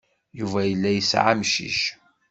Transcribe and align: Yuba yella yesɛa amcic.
Yuba 0.39 0.59
yella 0.69 0.89
yesɛa 0.91 1.31
amcic. 1.33 1.81